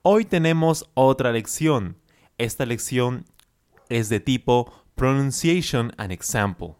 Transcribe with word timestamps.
Hoy 0.02 0.24
tenemos 0.24 0.88
otra 0.94 1.32
lección. 1.32 1.96
Esta 2.38 2.64
lección 2.64 3.26
es 3.88 4.08
de 4.08 4.20
tipo 4.20 4.72
Pronunciation 4.94 5.92
and 5.98 6.12
Example. 6.12 6.74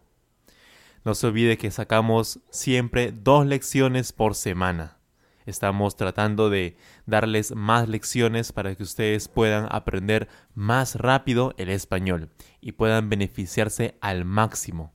No 1.03 1.15
se 1.15 1.27
olvide 1.27 1.57
que 1.57 1.71
sacamos 1.71 2.39
siempre 2.49 3.11
dos 3.11 3.45
lecciones 3.45 4.13
por 4.13 4.35
semana. 4.35 4.97
Estamos 5.45 5.95
tratando 5.95 6.49
de 6.49 6.77
darles 7.05 7.55
más 7.55 7.89
lecciones 7.89 8.51
para 8.51 8.75
que 8.75 8.83
ustedes 8.83 9.27
puedan 9.27 9.67
aprender 9.71 10.27
más 10.53 10.95
rápido 10.95 11.55
el 11.57 11.69
español 11.69 12.29
y 12.59 12.73
puedan 12.73 13.09
beneficiarse 13.09 13.97
al 14.01 14.23
máximo. 14.23 14.93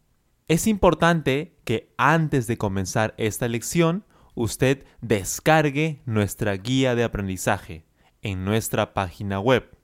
Es 0.48 0.68
importante 0.68 1.58
que 1.64 1.92
antes 1.98 2.46
de 2.46 2.56
comenzar 2.56 3.14
esta 3.18 3.48
lección 3.48 4.04
usted 4.36 4.84
descargue 5.00 6.00
nuestra 6.06 6.56
guía 6.56 6.94
de 6.94 7.02
aprendizaje 7.02 7.84
en 8.22 8.44
nuestra 8.44 8.94
página 8.94 9.40
web. 9.40 9.76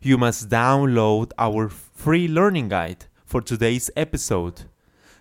You 0.00 0.18
must 0.18 0.48
download 0.48 1.32
our 1.36 1.68
free 1.68 2.28
learning 2.28 2.68
guide 2.68 3.06
for 3.24 3.42
today's 3.42 3.90
episode. 3.96 4.66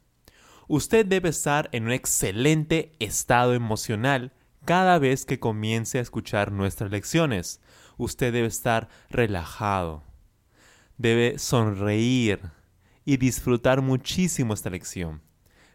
Usted 0.67 1.03
debe 1.03 1.29
estar 1.29 1.67
en 1.71 1.85
un 1.85 1.91
excelente 1.93 2.91
estado 2.99 3.55
emocional 3.55 4.31
cada 4.65 4.99
vez 4.99 5.25
que 5.25 5.39
comience 5.39 5.97
a 5.97 6.01
escuchar 6.01 6.51
nuestras 6.51 6.91
lecciones. 6.91 7.59
Usted 7.97 8.31
debe 8.31 8.49
estar 8.49 8.87
relajado. 9.09 10.03
Debe 10.99 11.39
sonreír 11.39 12.39
y 13.03 13.17
disfrutar 13.17 13.81
muchísimo 13.81 14.53
esta 14.53 14.69
lección. 14.69 15.23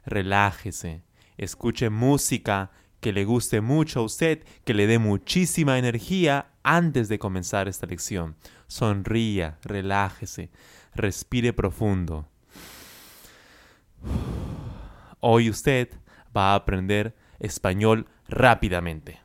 Relájese, 0.05 1.03
escuche 1.37 1.91
música 1.91 2.71
que 3.01 3.13
le 3.13 3.25
guste 3.25 3.61
mucho 3.61 4.01
a 4.01 4.03
usted, 4.05 4.45
que 4.65 4.75
le 4.75 4.87
dé 4.87 4.99
muchísima 4.99 5.79
energía 5.79 6.49
antes 6.63 7.09
de 7.09 7.19
comenzar 7.19 7.69
esta 7.69 7.87
lección. 7.87 8.37
Sonría, 8.67 9.59
relájese, 9.63 10.51
respire 10.95 11.53
profundo. 11.53 12.29
Hoy 15.21 15.51
usted 15.51 15.91
va 16.37 16.53
a 16.53 16.57
aprender 16.57 17.15
español 17.39 18.07
rápidamente. 18.29 19.21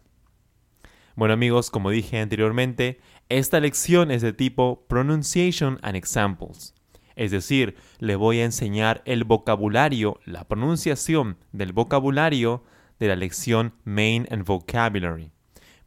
Bueno 1.16 1.34
amigos, 1.34 1.70
como 1.70 1.90
dije 1.90 2.20
anteriormente, 2.20 3.02
esta 3.30 3.60
lección 3.60 4.12
es 4.12 4.22
de 4.22 4.34
tipo 4.34 4.86
Pronunciation 4.88 5.80
and 5.82 5.96
Examples. 5.96 6.74
Es 7.22 7.30
decir, 7.30 7.76
le 8.00 8.16
voy 8.16 8.40
a 8.40 8.46
enseñar 8.46 9.04
el 9.06 9.26
vocabulario, 9.26 10.20
la 10.26 10.48
pronunciación 10.48 11.38
del 11.52 11.72
vocabulario 11.72 12.64
de 13.00 13.10
la 13.10 13.16
lección 13.16 13.76
Main 13.84 14.28
and 14.32 14.44
Vocabulary. 14.44 15.32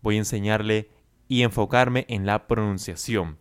Voy 0.01 0.15
a 0.15 0.19
enseñarle 0.19 0.93
y 1.27 1.43
enfocarme 1.43 2.07
en 2.09 2.25
la 2.25 2.47
pronunciación 2.47 3.37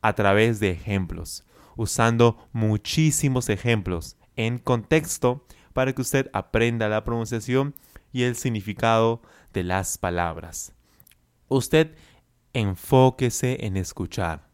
a 0.00 0.14
través 0.14 0.58
de 0.58 0.70
ejemplos, 0.70 1.44
usando 1.76 2.48
muchísimos 2.54 3.50
ejemplos 3.50 4.16
en 4.36 4.56
contexto 4.56 5.46
para 5.74 5.92
que 5.92 6.00
usted 6.00 6.30
aprenda 6.32 6.88
la 6.88 7.04
pronunciación 7.04 7.74
y 8.10 8.22
el 8.22 8.36
significado 8.36 9.20
de 9.52 9.64
las 9.64 9.98
palabras. 9.98 10.72
Usted 11.48 11.94
enfóquese 12.54 13.66
en 13.66 13.76
escuchar. 13.76 14.48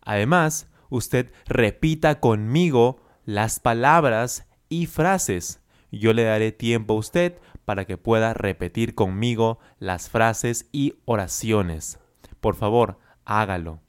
Además, 0.00 0.68
usted 0.90 1.32
repita 1.46 2.20
conmigo 2.20 3.02
las 3.24 3.60
palabras 3.60 4.46
y 4.68 4.86
frases. 4.86 5.60
Yo 5.90 6.12
le 6.12 6.24
daré 6.24 6.52
tiempo 6.52 6.94
a 6.94 6.98
usted 6.98 7.38
para 7.64 7.84
que 7.84 7.96
pueda 7.98 8.34
repetir 8.34 8.94
conmigo 8.94 9.58
las 9.78 10.08
frases 10.08 10.68
y 10.72 10.94
oraciones. 11.04 11.98
Por 12.40 12.56
favor, 12.56 12.98
hágalo. 13.24 13.80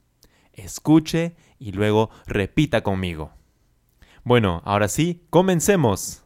Escuche 0.54 1.36
y 1.60 1.72
luego 1.72 2.10
repita 2.26 2.82
conmigo. 2.82 3.31
Bueno, 4.24 4.62
ahora 4.66 4.88
sí, 4.88 5.26
comencemos. 5.30 6.24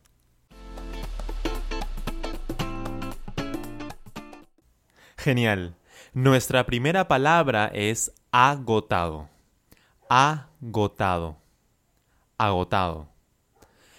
Genial. 5.17 5.78
Nuestra 6.13 6.66
primera 6.66 7.07
palabra 7.07 7.72
es 7.73 8.13
agotado. 8.31 9.32
Agotado. 10.16 11.41
Agotado. 12.38 13.09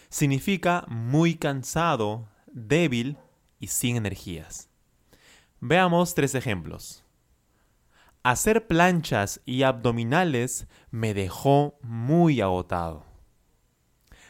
Significa 0.08 0.84
muy 0.86 1.34
cansado, 1.34 2.28
débil 2.46 3.18
y 3.58 3.66
sin 3.66 3.96
energías. 3.96 4.68
Veamos 5.58 6.14
tres 6.14 6.36
ejemplos. 6.36 7.02
Hacer 8.22 8.68
planchas 8.68 9.40
y 9.44 9.64
abdominales 9.64 10.68
me 10.92 11.14
dejó 11.14 11.80
muy 11.82 12.40
agotado. 12.40 13.04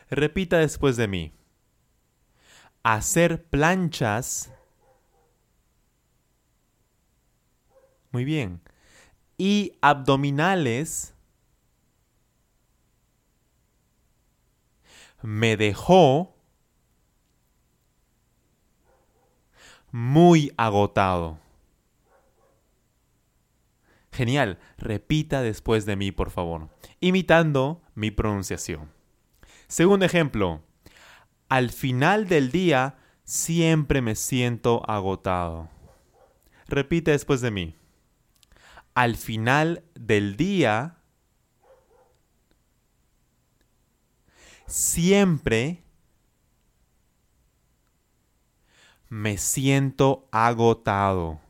Repita 0.09 0.57
después 0.57 0.97
de 0.97 1.07
mí. 1.07 1.35
Hacer 2.83 3.45
planchas 3.45 4.51
Muy 8.11 8.25
bien. 8.25 8.63
Y 9.37 9.77
abdominales 9.83 11.14
me 15.25 15.57
dejó 15.57 16.37
muy 19.91 20.53
agotado. 20.59 21.39
Genial, 24.13 24.59
repita 24.77 25.41
después 25.41 25.87
de 25.87 25.97
mí, 25.97 26.13
por 26.13 26.31
favor, 26.31 26.69
imitando 27.01 27.83
mi 27.95 28.11
pronunciación. 28.11 28.93
Segundo 29.67 30.05
ejemplo, 30.05 30.63
al 31.49 31.71
final 31.71 32.29
del 32.29 32.53
día 32.53 32.99
siempre 33.25 34.03
me 34.03 34.17
siento 34.17 34.89
agotado. 34.89 35.71
Repite 36.69 37.13
después 37.13 37.41
de 37.41 37.51
mí 37.51 37.77
al 38.95 39.17
final 39.17 39.83
del 39.95 40.37
día, 40.37 40.99
siempre 44.67 45.85
me 49.09 49.39
siento 49.39 50.29
agotado. 50.33 51.41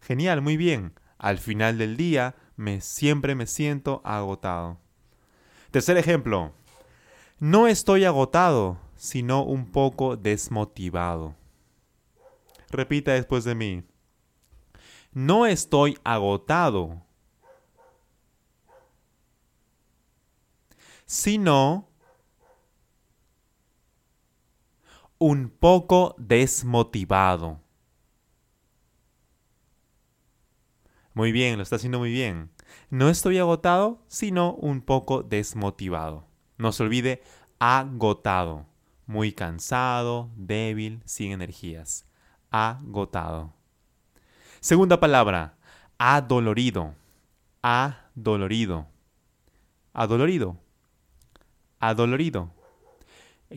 Genial, 0.00 0.40
muy 0.42 0.56
bien. 0.56 0.92
Al 1.18 1.38
final 1.38 1.78
del 1.78 1.96
día 1.96 2.34
me 2.56 2.80
siempre 2.80 3.34
me 3.34 3.46
siento 3.46 4.00
agotado. 4.04 4.78
Tercer 5.70 5.96
ejemplo. 5.96 6.52
No 7.38 7.66
estoy 7.66 8.04
agotado, 8.04 8.78
sino 8.96 9.42
un 9.42 9.70
poco 9.70 10.16
desmotivado. 10.16 11.34
Repita 12.70 13.12
después 13.12 13.44
de 13.44 13.54
mí. 13.54 13.84
No 15.12 15.46
estoy 15.46 15.98
agotado, 16.04 17.03
sino 21.06 21.88
un 25.18 25.48
poco 25.48 26.14
desmotivado. 26.18 27.60
Muy 31.14 31.30
bien, 31.30 31.56
lo 31.56 31.62
está 31.62 31.76
haciendo 31.76 31.98
muy 31.98 32.10
bien. 32.10 32.50
No 32.90 33.08
estoy 33.08 33.38
agotado, 33.38 34.02
sino 34.08 34.54
un 34.54 34.80
poco 34.80 35.22
desmotivado. 35.22 36.26
No 36.58 36.72
se 36.72 36.82
olvide, 36.82 37.22
agotado. 37.58 38.66
Muy 39.06 39.32
cansado, 39.32 40.30
débil, 40.36 41.02
sin 41.04 41.32
energías. 41.32 42.06
Agotado. 42.50 43.54
Segunda 44.60 44.98
palabra, 44.98 45.56
adolorido. 45.98 46.94
Adolorido. 47.62 48.86
Adolorido. 49.92 50.63
Adolorido. 51.88 52.50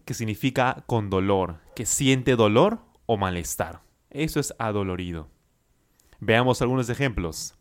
Que 0.06 0.13
significa 0.13 0.83
con 0.85 1.09
dolor, 1.09 1.62
que 1.75 1.85
siente 1.85 2.35
dolor 2.35 2.79
o 3.06 3.18
malestar. 3.18 3.81
Eso 4.09 4.39
es 4.39 4.53
adolorido. 4.59 5.29
Veamos 6.19 6.62
algunos 6.62 6.89
ejemplos. 6.89 7.56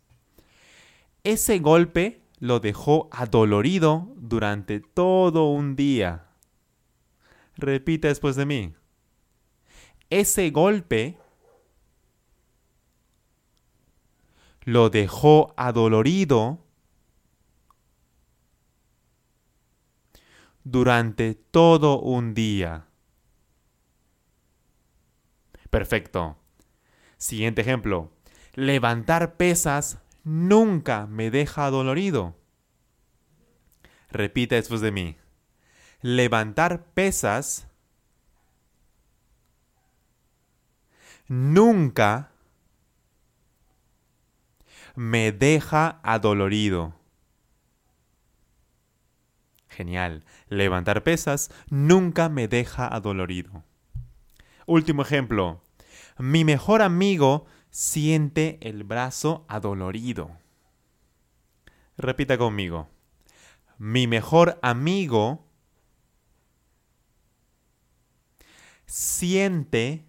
Ese 1.23 1.59
golpe 1.59 2.21
lo 2.39 2.59
dejó 2.59 3.09
adolorido 3.11 4.13
durante 4.15 4.79
todo 4.79 5.49
un 5.49 5.75
día. 5.75 6.27
Repita 7.55 8.07
después 8.07 8.35
de 8.35 8.45
mí. 8.45 8.73
Ese 10.09 10.51
golpe 10.51 11.17
lo 14.61 14.89
dejó 14.89 15.53
adolorido 15.57 16.66
durante 20.71 21.33
todo 21.33 21.99
un 22.01 22.33
día. 22.33 22.87
Perfecto. 25.69 26.37
Siguiente 27.17 27.61
ejemplo. 27.61 28.11
Levantar 28.53 29.37
pesas 29.37 29.99
nunca 30.23 31.07
me 31.07 31.31
deja 31.31 31.69
dolorido. 31.69 32.35
Repita 34.09 34.55
después 34.55 34.81
de 34.81 34.91
mí. 34.91 35.15
Levantar 36.01 36.83
pesas 36.93 37.67
nunca 41.27 42.31
me 44.95 45.31
deja 45.31 45.99
adolorido. 46.03 46.93
Genial. 49.77 50.23
Levantar 50.49 51.03
pesas 51.03 51.51
nunca 51.69 52.29
me 52.29 52.47
deja 52.47 52.87
adolorido. 52.87 53.63
Último 54.65 55.03
ejemplo. 55.03 55.61
Mi 56.17 56.43
mejor 56.43 56.81
amigo 56.81 57.45
siente 57.69 58.57
el 58.61 58.83
brazo 58.83 59.45
adolorido. 59.47 60.31
Repita 61.95 62.39
conmigo. 62.39 62.89
Mi 63.77 64.07
mejor 64.07 64.57
amigo 64.63 65.45
siente 68.87 70.07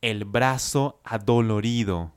el 0.00 0.24
brazo 0.24 1.02
adolorido. 1.04 2.14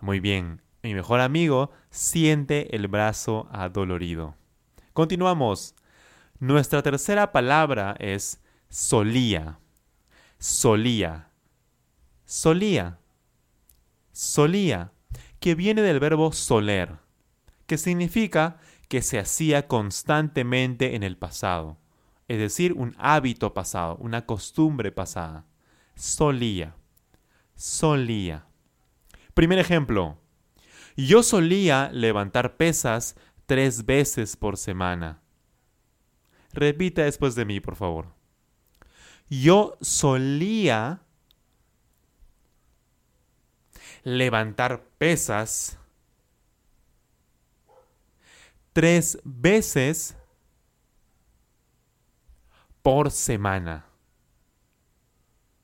Muy 0.00 0.18
bien, 0.18 0.65
mi 0.86 0.94
mejor 0.94 1.20
amigo 1.20 1.70
siente 1.90 2.74
el 2.74 2.88
brazo 2.88 3.48
adolorido. 3.52 4.34
Continuamos. 4.92 5.74
Nuestra 6.38 6.82
tercera 6.82 7.32
palabra 7.32 7.96
es 7.98 8.40
solía 8.68 9.58
solía, 10.38 11.30
solía, 12.24 12.98
solía, 14.12 14.92
que 15.40 15.54
viene 15.54 15.82
del 15.82 16.00
verbo 16.00 16.32
soler, 16.32 16.98
que 17.66 17.78
significa 17.78 18.58
que 18.88 19.02
se 19.02 19.18
hacía 19.18 19.66
constantemente 19.66 20.94
en 20.94 21.02
el 21.02 21.16
pasado, 21.16 21.78
es 22.28 22.38
decir, 22.38 22.72
un 22.72 22.94
hábito 22.98 23.54
pasado, 23.54 23.96
una 23.96 24.26
costumbre 24.26 24.90
pasada. 24.92 25.46
Solía, 25.94 26.74
solía. 27.54 28.46
Primer 29.34 29.58
ejemplo, 29.58 30.18
yo 30.96 31.22
solía 31.22 31.90
levantar 31.92 32.56
pesas 32.56 33.16
tres 33.46 33.84
veces 33.84 34.36
por 34.36 34.56
semana. 34.56 35.20
Repita 36.52 37.02
después 37.04 37.34
de 37.34 37.44
mí, 37.44 37.60
por 37.60 37.76
favor 37.76 38.16
yo 39.28 39.76
solía 39.80 41.00
levantar 44.04 44.84
pesas 44.98 45.78
tres 48.72 49.18
veces 49.24 50.16
por 52.82 53.10
semana. 53.10 53.86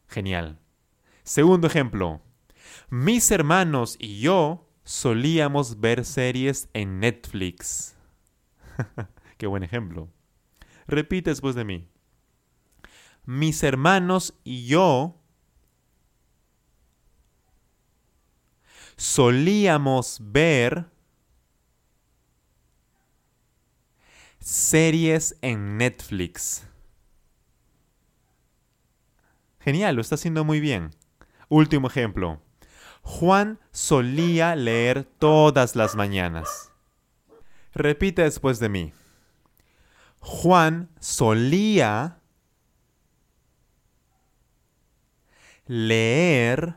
Genial. 0.09 0.59
Segundo 1.23 1.69
ejemplo. 1.69 2.21
Mis 2.91 3.31
hermanos 3.31 3.97
y 3.99 4.21
yo 4.21 4.67
solíamos 4.85 5.81
ver 5.81 6.05
series 6.05 6.69
en 6.73 7.01
Netflix. 7.01 7.97
Qué 9.39 9.47
buen 9.47 9.63
ejemplo. 9.63 10.09
Repite 10.87 11.31
después 11.31 11.55
de 11.55 11.65
mí 11.65 11.93
mis 13.25 13.63
hermanos 13.63 14.35
y 14.45 14.67
yo 14.67 15.21
solíamos 18.97 20.19
ver 20.21 20.91
series 24.41 25.37
en 25.41 25.77
Netflix. 25.77 26.67
Genial, 29.61 29.95
lo 29.95 30.01
está 30.01 30.17
haciendo 30.17 30.45
muy 30.45 30.59
bien. 30.59 30.91
Último 31.49 31.87
ejemplo. 31.87 32.43
Juan 33.03 33.59
solía 33.73 34.57
leer 34.57 35.05
todas 35.05 35.77
las 35.77 35.95
mañanas. 35.95 36.73
Repite 37.75 38.23
después 38.23 38.59
de 38.59 38.69
mí. 38.69 38.93
Juan 40.21 40.89
solía 41.01 42.19
leer 45.67 46.77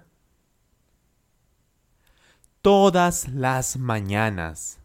todas 2.62 3.28
las 3.28 3.78
mañanas. 3.78 4.80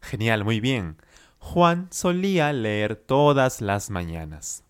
Genial, 0.00 0.44
muy 0.44 0.60
bien. 0.60 0.96
Juan 1.38 1.88
solía 1.90 2.52
leer 2.52 2.96
todas 2.96 3.60
las 3.60 3.90
mañanas. 3.90 4.64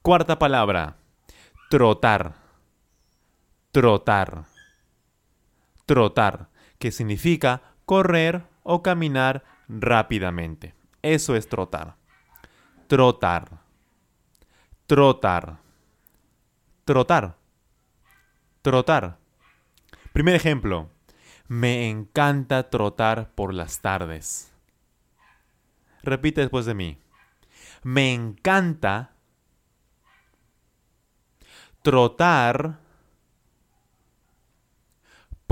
Cuarta 0.00 0.38
palabra. 0.38 0.96
Trotar. 1.68 2.41
Trotar. 3.72 4.44
Trotar, 5.86 6.50
que 6.78 6.92
significa 6.92 7.62
correr 7.86 8.44
o 8.62 8.82
caminar 8.82 9.44
rápidamente. 9.66 10.74
Eso 11.00 11.34
es 11.36 11.48
trotar. 11.48 11.96
Trotar. 12.86 13.62
Trotar. 14.86 15.58
Trotar. 16.84 17.38
Trotar. 18.60 19.18
Primer 20.12 20.34
ejemplo. 20.34 20.90
Me 21.48 21.88
encanta 21.88 22.68
trotar 22.68 23.30
por 23.34 23.54
las 23.54 23.80
tardes. 23.80 24.52
Repite 26.02 26.42
después 26.42 26.66
de 26.66 26.74
mí. 26.74 26.98
Me 27.82 28.12
encanta 28.12 29.12
trotar 31.80 32.81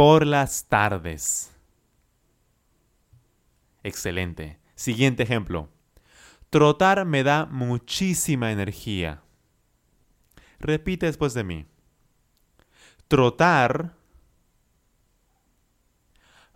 por 0.01 0.27
las 0.27 0.67
tardes. 0.67 1.55
Excelente. 3.83 4.59
Siguiente 4.75 5.25
ejemplo. 5.25 5.69
Trotar 6.49 7.05
me 7.05 7.23
da 7.23 7.45
muchísima 7.45 8.51
energía. 8.51 9.23
Repite 10.59 11.05
después 11.05 11.35
de 11.35 11.45
mí. 11.45 11.67
Trotar 13.09 13.95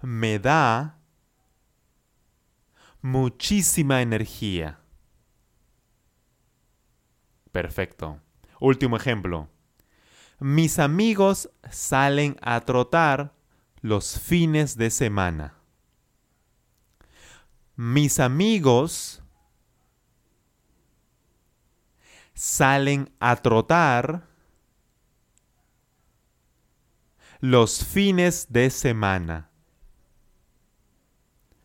me 0.01 0.39
da 0.39 0.97
muchísima 3.03 4.01
energía. 4.01 4.79
Perfecto. 7.53 8.23
Último 8.59 8.97
ejemplo. 8.97 9.51
Mis 10.41 10.79
amigos 10.79 11.50
salen 11.71 12.37
a 12.43 12.61
trotar 12.61 13.33
los 13.81 14.19
fines 14.19 14.76
de 14.76 14.91
semana. 14.91 15.55
Mis 17.76 18.21
amigos 18.21 19.23
salen 22.35 23.12
a 23.21 23.37
trotar 23.37 24.26
los 27.41 27.85
fines 27.85 28.47
de 28.50 28.71
semana. 28.71 29.50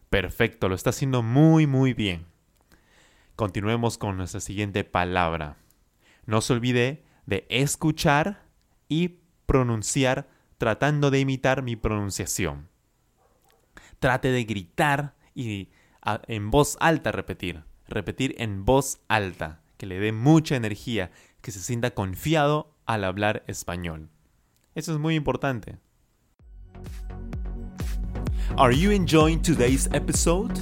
Perfecto, 0.09 0.67
lo 0.67 0.75
está 0.75 0.89
haciendo 0.89 1.21
muy 1.23 1.67
muy 1.67 1.93
bien. 1.93 2.25
Continuemos 3.35 3.97
con 3.97 4.17
nuestra 4.17 4.41
siguiente 4.41 4.83
palabra. 4.83 5.57
No 6.25 6.41
se 6.41 6.53
olvide 6.53 7.05
de 7.25 7.45
escuchar 7.49 8.48
y 8.89 9.19
pronunciar 9.45 10.27
tratando 10.57 11.09
de 11.09 11.21
imitar 11.21 11.63
mi 11.63 11.77
pronunciación. 11.77 12.67
Trate 13.99 14.29
de 14.31 14.43
gritar 14.43 15.15
y 15.33 15.69
en 16.27 16.51
voz 16.51 16.77
alta 16.81 17.11
repetir. 17.11 17.63
Repetir 17.87 18.35
en 18.37 18.65
voz 18.65 18.99
alta, 19.07 19.61
que 19.77 19.85
le 19.85 19.99
dé 19.99 20.11
mucha 20.11 20.55
energía, 20.55 21.11
que 21.41 21.51
se 21.51 21.59
sienta 21.59 21.91
confiado 21.91 22.75
al 22.85 23.03
hablar 23.03 23.43
español. 23.47 24.09
Eso 24.75 24.93
es 24.93 24.99
muy 24.99 25.15
importante. 25.15 25.77
Are 28.57 28.75
you 28.75 28.91
enjoying 28.91 29.41
today's 29.41 29.87
episode? 29.93 30.59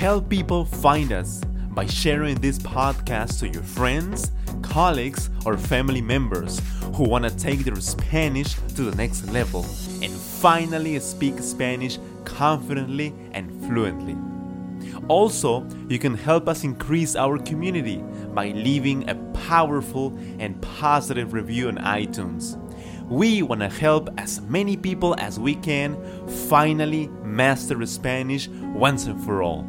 Help 0.00 0.28
people 0.28 0.64
find 0.64 1.12
us 1.12 1.40
by 1.70 1.86
sharing 1.86 2.40
this 2.40 2.58
podcast 2.58 3.38
to 3.40 3.46
your 3.46 3.62
friends, 3.62 4.32
colleagues, 4.62 5.30
or 5.44 5.56
family 5.56 6.00
members 6.00 6.60
who 6.94 7.08
want 7.08 7.24
to 7.24 7.36
take 7.36 7.64
their 7.64 7.76
Spanish 7.76 8.54
to 8.74 8.82
the 8.82 8.94
next 8.96 9.26
level 9.30 9.64
and 10.02 10.12
finally 10.12 10.98
speak 11.00 11.38
Spanish 11.40 11.98
confidently 12.24 13.14
and 13.32 13.50
fluently. 13.66 14.16
Also, 15.08 15.66
you 15.88 15.98
can 15.98 16.14
help 16.14 16.48
us 16.48 16.64
increase 16.64 17.16
our 17.16 17.38
community 17.38 18.02
by 18.34 18.48
leaving 18.48 19.08
a 19.08 19.14
powerful 19.46 20.16
and 20.38 20.60
positive 20.60 21.32
review 21.32 21.68
on 21.68 21.76
iTunes. 21.78 22.56
We 23.08 23.42
want 23.42 23.60
to 23.60 23.68
help 23.68 24.08
as 24.18 24.40
many 24.40 24.76
people 24.76 25.14
as 25.18 25.38
we 25.38 25.54
can 25.54 25.96
finally 26.48 27.06
master 27.22 27.86
Spanish 27.86 28.48
once 28.48 29.06
and 29.06 29.22
for 29.22 29.42
all. 29.42 29.64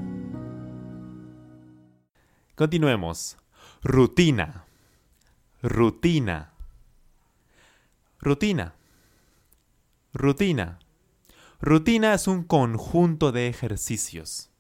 Continuemos. 2.58 3.36
Rutina. 3.86 4.67
Rutina. 5.64 6.54
Rutina. 8.20 8.76
Rutina. 10.14 10.78
Rutina 11.60 12.14
es 12.14 12.28
un 12.28 12.44
conjunto 12.44 13.32
de 13.32 13.48
ejercicios. 13.48 14.52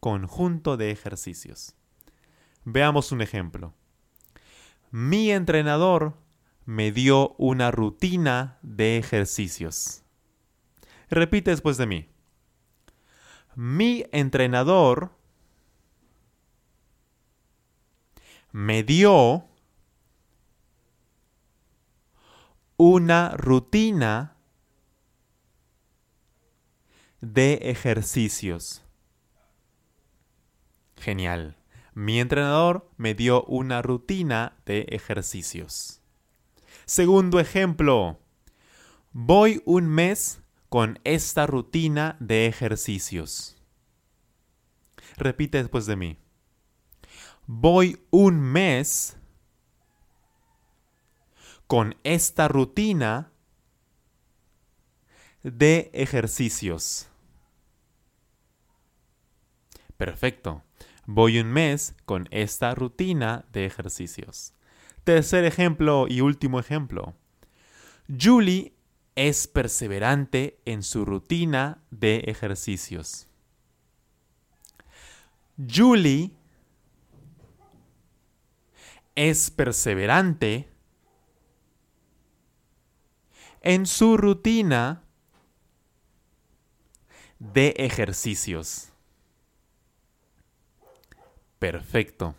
Conjunto 0.00 0.76
de 0.76 0.90
ejercicios. 0.90 1.76
Veamos 2.64 3.12
un 3.12 3.22
ejemplo. 3.22 3.72
Mi 4.90 5.30
entrenador 5.30 6.16
me 6.64 6.90
dio 6.90 7.36
una 7.38 7.70
rutina 7.70 8.58
de 8.62 8.98
ejercicios. 8.98 10.02
Repite 11.08 11.52
después 11.52 11.76
de 11.76 11.86
mí. 11.86 12.08
Mi 13.54 14.06
entrenador 14.10 15.12
me 18.50 18.82
dio 18.82 19.46
una 22.84 23.28
rutina 23.36 24.36
de 27.20 27.54
ejercicios. 27.62 28.82
Genial. 30.96 31.56
Mi 31.94 32.18
entrenador 32.18 32.90
me 32.96 33.14
dio 33.14 33.44
una 33.44 33.82
rutina 33.82 34.56
de 34.66 34.80
ejercicios. 34.88 36.00
Segundo 36.84 37.38
ejemplo, 37.38 38.18
voy 39.12 39.62
un 39.64 39.86
mes 39.86 40.42
con 40.68 40.98
esta 41.04 41.46
rutina 41.46 42.16
de 42.18 42.46
ejercicios. 42.46 43.62
Repite 45.16 45.58
después 45.58 45.86
de 45.86 45.94
mí. 45.94 46.18
Voy 47.46 48.02
un 48.10 48.40
mes 48.40 49.18
con 51.72 51.96
esta 52.04 52.48
rutina 52.48 53.32
de 55.42 55.90
ejercicios. 55.94 57.08
Perfecto. 59.96 60.64
Voy 61.06 61.38
un 61.38 61.50
mes 61.50 61.94
con 62.04 62.28
esta 62.30 62.74
rutina 62.74 63.46
de 63.54 63.64
ejercicios. 63.64 64.52
Tercer 65.04 65.46
ejemplo 65.46 66.08
y 66.10 66.20
último 66.20 66.60
ejemplo. 66.60 67.14
Julie 68.06 68.74
es 69.14 69.48
perseverante 69.48 70.60
en 70.66 70.82
su 70.82 71.06
rutina 71.06 71.82
de 71.90 72.18
ejercicios. 72.26 73.28
Julie 75.56 76.32
es 79.14 79.50
perseverante 79.50 80.71
en 83.62 83.86
su 83.86 84.16
rutina 84.16 85.04
de 87.38 87.74
ejercicios. 87.78 88.88
Perfecto. 91.58 92.34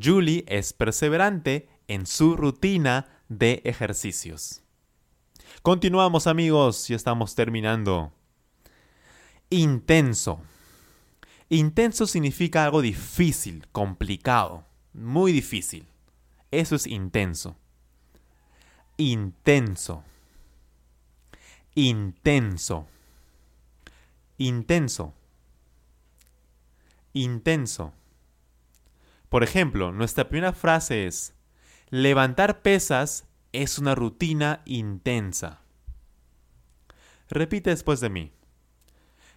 Julie 0.00 0.44
es 0.48 0.72
perseverante 0.72 1.68
en 1.88 2.06
su 2.06 2.36
rutina 2.36 3.22
de 3.28 3.62
ejercicios. 3.64 4.62
Continuamos 5.62 6.26
amigos, 6.26 6.88
ya 6.88 6.96
estamos 6.96 7.34
terminando. 7.34 8.12
Intenso. 9.50 10.40
Intenso 11.48 12.06
significa 12.06 12.64
algo 12.64 12.82
difícil, 12.82 13.66
complicado, 13.70 14.66
muy 14.92 15.30
difícil. 15.30 15.86
Eso 16.50 16.74
es 16.74 16.86
intenso. 16.86 17.56
Intenso. 18.96 20.02
Intenso. 21.76 22.86
Intenso. 24.38 25.12
Intenso. 27.12 27.92
Por 29.28 29.42
ejemplo, 29.42 29.92
nuestra 29.92 30.30
primera 30.30 30.54
frase 30.54 31.06
es, 31.06 31.34
Levantar 31.90 32.62
pesas 32.62 33.26
es 33.52 33.78
una 33.78 33.94
rutina 33.94 34.62
intensa. 34.64 35.60
Repite 37.28 37.70
después 37.70 38.00
de 38.00 38.08
mí. 38.08 38.32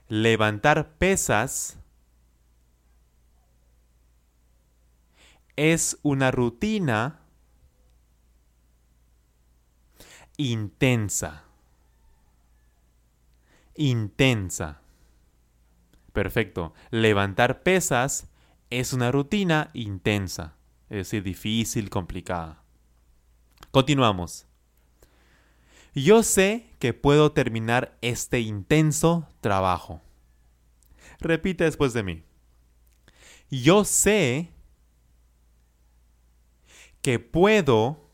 Levantar 0.08 0.94
pesas 0.94 1.78
es 5.58 6.00
una 6.04 6.32
rutina 6.32 7.20
intensa. 10.38 11.49
Intensa. 13.80 14.82
Perfecto. 16.14 16.74
Levantar 16.92 17.64
pesas 17.64 18.30
es 18.70 18.94
una 18.94 19.12
rutina 19.12 19.72
intensa 19.74 20.60
es 20.90 20.98
decir, 20.98 21.24
difícil, 21.24 21.90
complicada. 21.90 22.64
Continuamos. 23.72 24.48
Yo 25.94 26.24
sé 26.24 26.76
que 26.80 26.94
puedo 26.94 27.32
terminar 27.32 27.98
este 28.02 28.40
intenso 28.40 29.28
trabajo. 29.42 30.02
Repite 31.20 31.64
después 31.64 31.94
de 31.94 32.04
mí. 32.04 32.24
Yo 33.52 33.86
sé 33.86 34.50
que 37.02 37.20
puedo 37.20 38.10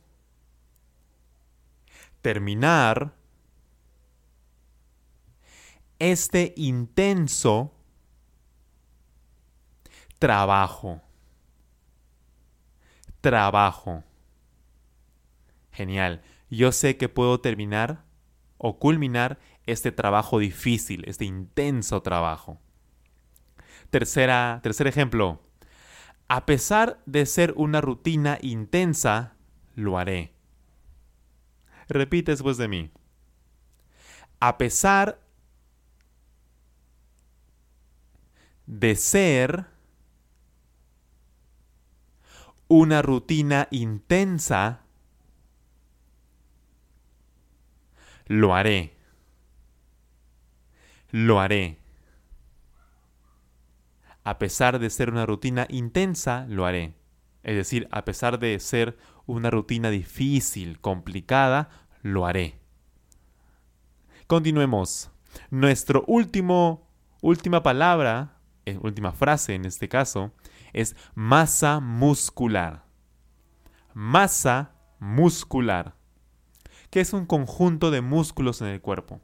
terminar 2.21 3.13
este 5.99 6.53
intenso 6.55 7.73
trabajo 10.19 11.01
trabajo. 13.25 14.03
Genial. 15.71 16.21
Yo 16.51 16.71
sé 16.71 16.95
que 16.95 17.09
puedo 17.09 17.39
terminar 17.39 18.05
o 18.59 18.77
culminar 18.77 19.39
este 19.65 19.91
trabajo 19.91 20.37
difícil, 20.37 21.03
este 21.07 21.25
intenso 21.25 22.03
trabajo. 22.03 22.59
Tercera, 23.89 24.59
tercer 24.61 24.85
ejemplo. 24.85 25.41
A 26.27 26.45
pesar 26.45 27.01
de 27.07 27.25
ser 27.25 27.55
una 27.57 27.81
rutina 27.81 28.37
intensa, 28.43 29.33
lo 29.73 29.97
haré. 29.97 30.35
Repite 31.89 32.31
después 32.31 32.57
de 32.57 32.67
mí. 32.67 32.91
A 34.39 34.59
pesar 34.59 35.19
de 38.67 38.95
ser 38.95 39.67
una 42.67 43.01
rutina 43.01 43.67
intensa, 43.71 44.81
lo 48.25 48.55
haré. 48.55 48.95
Lo 51.11 51.39
haré. 51.39 51.79
A 54.23 54.39
pesar 54.39 54.79
de 54.79 54.89
ser 54.89 55.11
una 55.11 55.25
rutina 55.25 55.67
intensa, 55.69 56.45
lo 56.49 56.65
haré. 56.65 56.95
Es 57.43 57.55
decir, 57.55 57.87
a 57.91 58.03
pesar 58.05 58.39
de 58.39 58.59
ser 58.59 58.97
una 59.27 59.51
rutina 59.51 59.91
difícil, 59.91 60.79
complicada, 60.81 61.69
lo 62.01 62.25
haré. 62.25 62.59
Continuemos. 64.25 65.11
Nuestro 65.51 66.03
último, 66.07 66.87
última 67.21 67.61
palabra, 67.61 68.34
última 68.81 69.11
frase 69.13 69.55
en 69.55 69.65
este 69.65 69.89
caso, 69.89 70.31
es 70.73 70.95
masa 71.13 71.79
muscular. 71.79 72.85
Masa 73.93 74.73
muscular, 74.99 75.95
que 76.89 76.99
es 76.99 77.13
un 77.13 77.25
conjunto 77.25 77.91
de 77.91 78.01
músculos 78.01 78.61
en 78.61 78.67
el 78.67 78.81
cuerpo. 78.81 79.21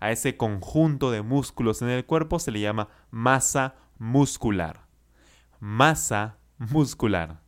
A 0.00 0.10
ese 0.10 0.36
conjunto 0.36 1.10
de 1.10 1.22
músculos 1.22 1.80
en 1.82 1.88
el 1.88 2.04
cuerpo 2.04 2.38
se 2.38 2.50
le 2.50 2.60
llama 2.60 2.88
masa 3.10 3.76
muscular. 3.98 4.86
Masa 5.60 6.38
muscular. 6.58 7.40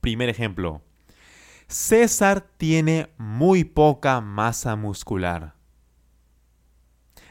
Primer 0.00 0.28
ejemplo. 0.28 0.82
César 1.68 2.40
tiene 2.56 3.12
muy 3.18 3.64
poca 3.64 4.20
masa 4.20 4.74
muscular. 4.74 5.54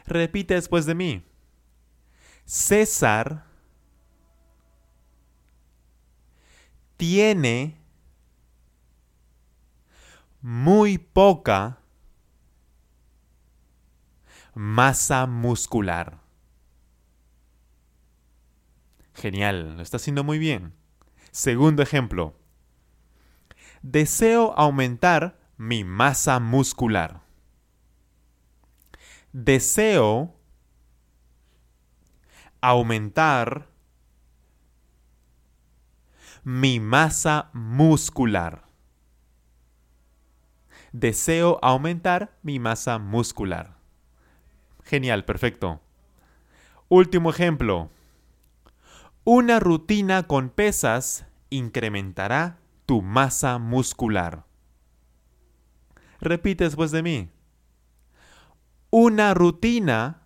Repite 0.06 0.54
después 0.54 0.86
de 0.86 0.94
mí. 0.94 1.27
César 2.48 3.44
tiene 6.96 7.76
muy 10.40 10.96
poca 10.96 11.78
masa 14.54 15.26
muscular. 15.26 16.22
Genial, 19.12 19.76
lo 19.76 19.82
está 19.82 19.98
haciendo 19.98 20.24
muy 20.24 20.38
bien. 20.38 20.72
Segundo 21.30 21.82
ejemplo. 21.82 22.34
Deseo 23.82 24.54
aumentar 24.56 25.38
mi 25.58 25.84
masa 25.84 26.40
muscular. 26.40 27.20
Deseo 29.34 30.37
aumentar 32.60 33.68
mi 36.44 36.80
masa 36.80 37.50
muscular. 37.52 38.64
Deseo 40.92 41.58
aumentar 41.62 42.38
mi 42.42 42.58
masa 42.58 42.98
muscular. 42.98 43.76
Genial, 44.84 45.24
perfecto. 45.24 45.80
Último 46.88 47.30
ejemplo. 47.30 47.90
Una 49.24 49.60
rutina 49.60 50.22
con 50.22 50.48
pesas 50.48 51.26
incrementará 51.50 52.58
tu 52.86 53.02
masa 53.02 53.58
muscular. 53.58 54.46
Repite 56.20 56.64
después 56.64 56.90
de 56.90 57.02
mí. 57.02 57.30
Una 58.90 59.34
rutina 59.34 60.22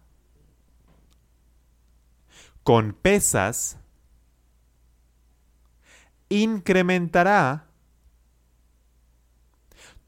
con 2.62 2.92
pesas 2.92 3.78
incrementará 6.28 7.66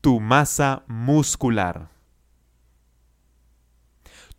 tu 0.00 0.20
masa 0.20 0.84
muscular. 0.86 1.90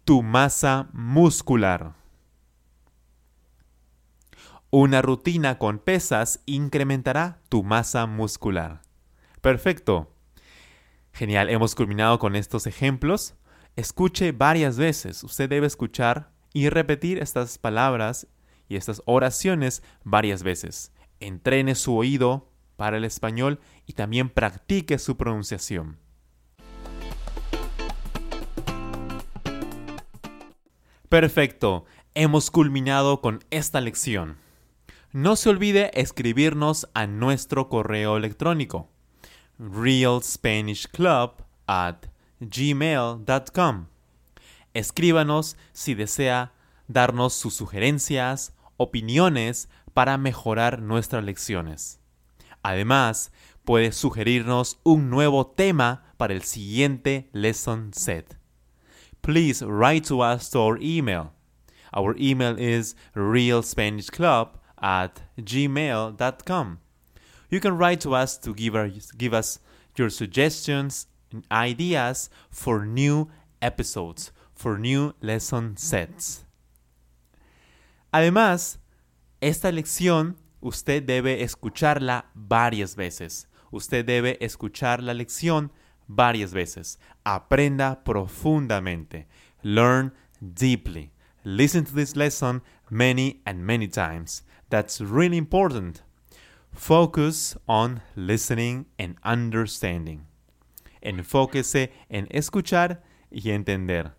Tu 0.04 0.22
masa 0.22 0.88
muscular. 0.94 1.96
Una 4.70 5.02
rutina 5.02 5.58
con 5.58 5.80
pesas 5.80 6.42
incrementará 6.46 7.40
tu 7.50 7.64
masa 7.64 8.06
muscular. 8.06 8.82
Perfecto. 9.42 10.12
Genial, 11.14 11.50
hemos 11.50 11.76
culminado 11.76 12.20
con 12.20 12.36
estos 12.36 12.68
ejemplos. 12.68 13.36
Escuche 13.76 14.32
varias 14.32 14.78
veces. 14.78 15.24
Usted 15.24 15.50
debe 15.50 15.68
escuchar 15.68 16.35
y 16.56 16.70
repetir 16.70 17.20
estas 17.20 17.58
palabras 17.58 18.28
y 18.70 18.78
estas 18.78 19.02
oraciones 19.06 19.84
varias 20.06 20.42
veces. 20.42 20.94
Entrene 21.20 21.76
su 21.76 21.98
oído 21.98 22.50
para 22.78 22.96
el 22.96 23.04
español 23.04 23.60
y 23.86 23.92
también 23.92 24.30
practique 24.30 24.98
su 24.98 25.18
pronunciación. 25.18 25.98
Perfecto, 31.10 31.84
hemos 32.14 32.50
culminado 32.52 33.20
con 33.20 33.44
esta 33.50 33.82
lección. 33.82 34.38
No 35.12 35.36
se 35.36 35.50
olvide 35.50 35.92
escribirnos 36.00 36.88
a 36.94 37.06
nuestro 37.06 37.68
correo 37.68 38.16
electrónico 38.16 38.90
realspanishclub 39.60 41.34
at 41.68 42.06
gmail.com. 42.40 43.88
Escríbanos 44.76 45.56
si 45.74 45.96
desea 45.96 46.52
darnos 46.88 47.34
sus 47.34 47.54
sugerencias, 47.56 48.54
opiniones 48.78 49.70
para 49.94 50.18
mejorar 50.18 50.82
nuestras 50.82 51.24
lecciones. 51.24 52.00
Además, 52.62 53.32
puede 53.64 53.94
sugerirnos 53.94 54.78
un 54.84 55.10
nuevo 55.10 55.48
tema 55.48 56.04
para 56.18 56.34
el 56.34 56.44
siguiente 56.44 57.30
lesson 57.32 57.94
set. 57.94 58.38
Please 59.22 59.66
write 59.66 60.08
to 60.08 60.22
us 60.22 60.54
our 60.54 60.78
email. 60.82 61.32
Our 61.94 62.14
email 62.20 62.60
is 62.60 62.98
realspanishclub 63.16 64.60
at 64.78 65.22
gmail.com. 65.38 66.80
You 67.50 67.60
can 67.62 67.78
write 67.78 68.02
to 68.02 68.14
us 68.14 68.38
to 68.42 68.54
give, 68.54 68.76
our, 68.76 68.92
give 69.18 69.34
us 69.34 69.60
your 69.96 70.10
suggestions 70.10 71.08
and 71.32 71.46
ideas 71.50 72.30
for 72.52 72.86
new 72.86 73.30
episodes, 73.62 74.32
for 74.56 74.80
new 74.80 75.14
lesson 75.22 75.78
sets. 75.78 76.46
Además, 78.12 78.80
esta 79.42 79.72
lección 79.72 80.38
usted 80.62 81.04
debe 81.04 81.44
escucharla 81.44 82.32
varias 82.34 82.96
veces. 82.96 83.48
Usted 83.72 84.06
debe 84.06 84.38
escuchar 84.40 85.04
la 85.04 85.14
lección 85.14 85.72
varias 86.08 86.54
veces. 86.54 87.00
Aprenda 87.24 88.04
profundamente. 88.04 89.28
Learn 89.62 90.14
deeply. 90.40 91.12
Listen 91.44 91.84
to 91.84 91.92
this 91.94 92.16
lesson 92.16 92.64
many 92.90 93.42
and 93.46 93.66
many 93.66 93.88
times. 93.88 94.44
That's 94.70 95.02
really 95.02 95.38
important. 95.38 96.04
Focus 96.72 97.58
on 97.68 98.02
listening 98.16 98.88
and 98.98 99.18
understanding. 99.24 100.26
Enfóquese 101.02 101.92
en 102.10 102.28
escuchar 102.32 103.04
y 103.30 103.52
entender. 103.52 104.16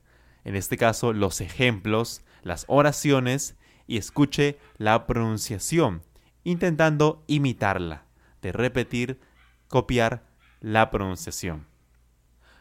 En 0.46 0.54
este 0.54 0.76
caso, 0.76 1.12
los 1.12 1.40
ejemplos, 1.40 2.22
las 2.44 2.66
oraciones 2.68 3.56
y 3.88 3.96
escuche 3.96 4.60
la 4.78 5.04
pronunciación, 5.04 6.02
intentando 6.44 7.24
imitarla, 7.26 8.04
de 8.42 8.52
repetir, 8.52 9.18
copiar 9.66 10.22
la 10.60 10.92
pronunciación. 10.92 11.66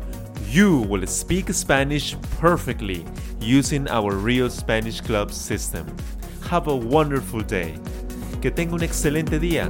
you 0.49 0.79
will 0.79 1.07
speak 1.07 1.53
Spanish 1.53 2.17
perfectly 2.39 3.05
using 3.41 3.87
our 3.89 4.15
Real 4.15 4.49
Spanish 4.49 5.03
Club 5.03 5.33
system. 5.33 5.95
Have 6.55 6.69
a 6.69 6.77
wonderful 6.77 7.43
day. 7.43 7.75
Que 8.41 8.49
tenga 8.49 8.77
un 8.77 8.85
excelente 8.85 9.41
día. 9.41 9.69